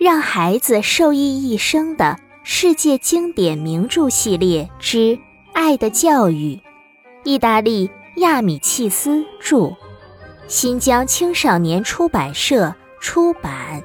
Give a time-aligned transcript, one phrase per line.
[0.00, 4.96] 让孩子受益一生的世界经典名著系列之
[5.52, 6.54] 《爱的教育》，
[7.22, 9.76] 意大利亚米契斯著，
[10.48, 13.82] 新疆青少年出版社出版。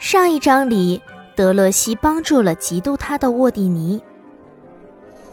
[0.00, 1.00] 上一章里，
[1.36, 4.02] 德勒西帮助了嫉妒他的沃蒂尼。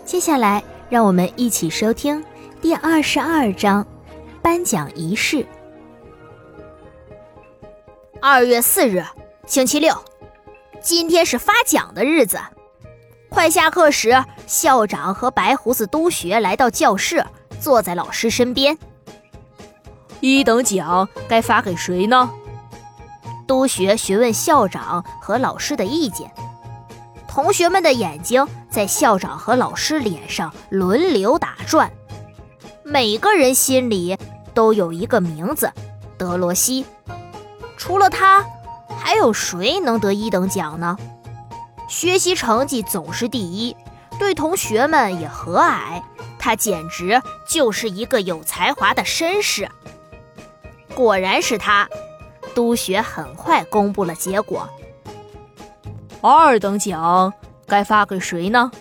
[0.05, 2.23] 接下来，让我们一起收听
[2.61, 3.83] 第二十二章
[4.43, 5.43] 颁奖仪式。
[8.27, 9.05] 二月四日，
[9.45, 9.95] 星期六，
[10.81, 12.39] 今天是发奖的日子。
[13.29, 17.23] 快下课时，校长和白胡子督学来到教室，
[17.61, 18.75] 坐在老师身边。
[20.21, 22.31] 一等奖该发给谁呢？
[23.45, 26.31] 督学询问校长和老师的意见。
[27.27, 31.91] 同学们的眼睛在校长和老师脸上轮流打转，
[32.83, 34.17] 每个人心里
[34.55, 35.71] 都有一个名字——
[36.17, 36.83] 德罗西。
[37.77, 38.45] 除了他，
[38.97, 40.97] 还有谁能得一等奖呢？
[41.87, 43.75] 学习成绩总是第一，
[44.17, 46.01] 对同学们也和蔼。
[46.39, 49.69] 他简直就是一个有才华的绅士。
[50.93, 51.87] 果然是他，
[52.53, 54.69] 督学很快公布了结果。
[56.21, 57.33] 二等奖
[57.67, 58.71] 该发给谁呢？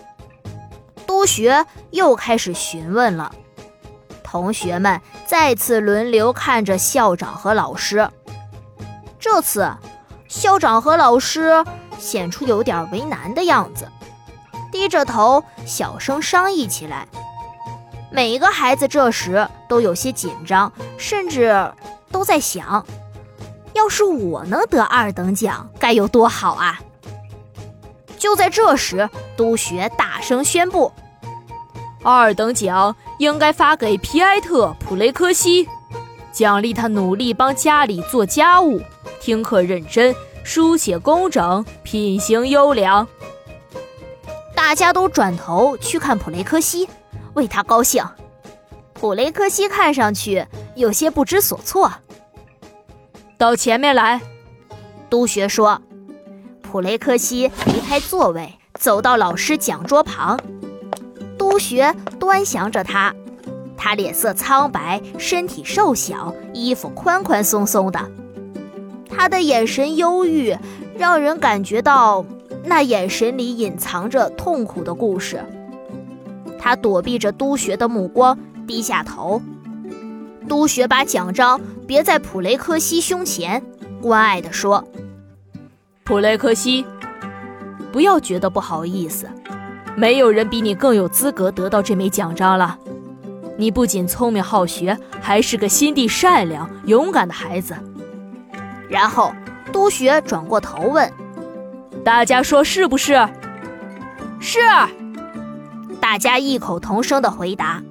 [1.05, 3.31] 督学又开始询问了。
[4.23, 8.09] 同学们再次轮流看着校长和老师。
[9.25, 9.67] 这次，
[10.27, 11.65] 校长和老师
[11.97, 13.89] 显出有点为难的样子，
[14.71, 17.07] 低着头小声商议起来。
[18.11, 21.73] 每一个孩子这时都有些紧张，甚至
[22.11, 22.85] 都在想：
[23.73, 26.79] 要是我能得二等奖，该有多好啊！
[28.19, 30.93] 就在这时，督学大声宣布：
[32.03, 35.67] 二等奖应该发给皮埃特·普雷科西，
[36.31, 38.79] 奖励他努力帮家里做家务。
[39.25, 43.07] 听课认真，书写工整，品行优良。
[44.53, 46.87] 大家都转头去看普雷科西，
[47.33, 48.05] 为他高兴。
[48.93, 51.91] 普雷科西看上去有些不知所措。
[53.35, 54.21] 到前面来，
[55.09, 55.81] 督学说。
[56.61, 60.39] 普雷科西离开座位，走到老师讲桌旁。
[61.35, 63.11] 督学端详着他，
[63.75, 67.99] 他脸色苍白，身体瘦小，衣服宽宽松松的。
[69.15, 70.55] 他的眼神忧郁，
[70.97, 72.25] 让人感觉到
[72.65, 75.43] 那眼神里隐藏着痛苦的故事。
[76.59, 78.37] 他躲避着督学的目光，
[78.67, 79.41] 低下头。
[80.49, 83.63] 督学把奖章别在普雷科西胸前，
[84.01, 84.83] 关爱地说
[86.03, 86.85] ：“普雷科西，
[87.91, 89.27] 不要觉得不好意思，
[89.95, 92.77] 没有人比你更有资格得到这枚奖章了。
[93.57, 97.73] 你不仅聪明好学，还是个心地善良、勇敢的孩子。”
[98.89, 99.33] 然后，
[99.71, 101.11] 督学转过头问
[102.05, 103.27] ：“大家说是不是
[104.39, 104.59] ？”“是。”
[105.99, 107.81] 大家异口同声的回答。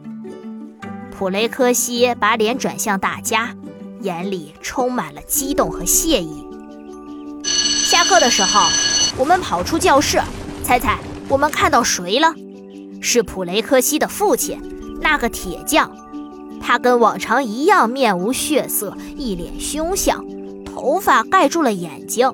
[1.10, 3.54] 普雷科西把脸转向大家，
[4.00, 6.46] 眼里充满了激动和谢意。
[7.44, 8.68] 下课的时候，
[9.16, 10.20] 我们跑出教室，
[10.62, 12.34] 猜猜我们看到谁了？
[13.00, 14.60] 是普雷科西的父亲，
[15.00, 15.90] 那个铁匠。
[16.60, 20.24] 他跟往常一样，面无血色，一脸凶相。
[20.74, 22.28] 头发盖住了眼睛。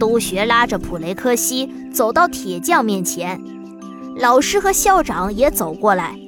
[0.00, 3.38] 督学拉着普雷科西走到铁匠面前，
[4.16, 6.18] 老师和校长也走过来，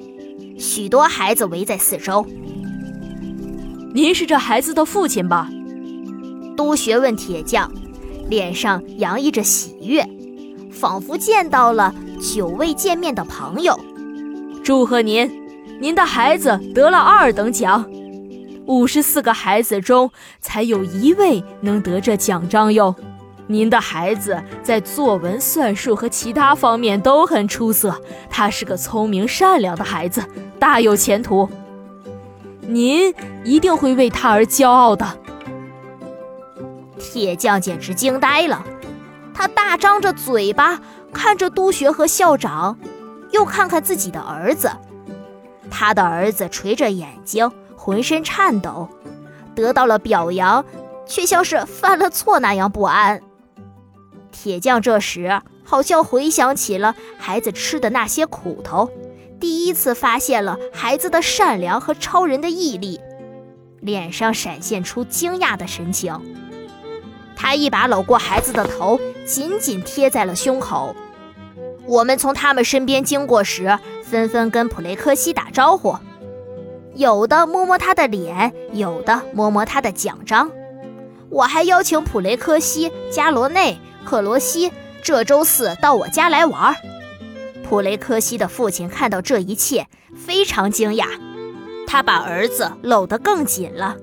[0.58, 2.24] 许多孩子围在四周。
[3.94, 5.48] 您是这孩子的父亲吧？
[6.54, 7.72] 督学问铁匠，
[8.28, 10.06] 脸上洋溢着喜悦，
[10.70, 13.80] 仿佛见到了久未见面的朋友。
[14.62, 15.30] 祝贺您，
[15.80, 17.84] 您的孩子得了二等奖。
[18.66, 20.10] 五十四个孩子中，
[20.40, 22.94] 才有一位能得这奖章哟。
[23.46, 30.24] 您的孩子在作文、算术和其他方面都很出色，他是个聪明善良的孩子，
[30.58, 31.48] 大有前途。
[32.60, 33.14] 您
[33.44, 35.06] 一定会为他而骄傲的。
[36.98, 38.64] 铁匠简直惊呆了，
[39.34, 40.80] 他大张着嘴巴
[41.12, 42.78] 看着督学和校长，
[43.30, 44.70] 又看看自己的儿子，
[45.70, 47.50] 他的儿子垂着眼睛。
[47.84, 48.88] 浑身颤抖，
[49.54, 50.64] 得到了表扬，
[51.04, 53.20] 却像是犯了错那样不安。
[54.32, 58.88] 铁匠这时好像回想起了孩子吃的那些苦头，
[59.38, 62.98] 第一次发现了孩子的善良和超人的毅力，
[63.80, 66.18] 脸上闪现出惊讶的神情。
[67.36, 70.96] 他一把搂过孩子的头，紧紧贴在了胸口。
[71.84, 75.94] 我们从他们身边经过时，纷纷跟普雷科西打招呼。
[76.94, 80.50] 有的摸摸他的脸，有的摸摸他的奖章。
[81.28, 84.70] 我还邀请普雷科西、加罗内、克罗西
[85.02, 86.74] 这周四到我家来玩。
[87.68, 91.06] 普雷科西的父亲看到这一切，非常惊讶，
[91.86, 93.96] 他把儿子搂得更紧了。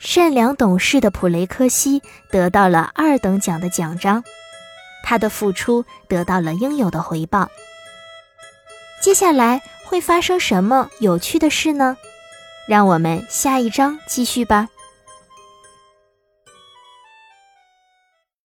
[0.00, 4.24] 善良懂事的普雷科西得到了二等奖的奖章，
[5.02, 7.50] 他的付出得到了应有的回报。
[9.00, 11.96] 接下来会发生什么有趣的事呢？
[12.68, 14.68] 让我们下一章继续吧。